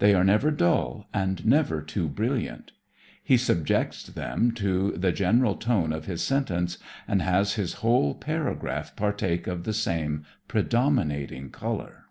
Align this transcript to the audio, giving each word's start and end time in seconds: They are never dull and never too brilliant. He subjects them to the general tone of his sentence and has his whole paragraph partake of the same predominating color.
They 0.00 0.12
are 0.12 0.24
never 0.24 0.50
dull 0.50 1.06
and 1.14 1.46
never 1.46 1.80
too 1.82 2.08
brilliant. 2.08 2.72
He 3.22 3.36
subjects 3.36 4.08
them 4.08 4.50
to 4.54 4.90
the 4.96 5.12
general 5.12 5.54
tone 5.54 5.92
of 5.92 6.06
his 6.06 6.20
sentence 6.20 6.78
and 7.06 7.22
has 7.22 7.52
his 7.54 7.74
whole 7.74 8.16
paragraph 8.16 8.96
partake 8.96 9.46
of 9.46 9.62
the 9.62 9.72
same 9.72 10.24
predominating 10.48 11.50
color. 11.50 12.06